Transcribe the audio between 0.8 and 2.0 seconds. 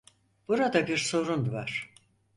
bir sorun var.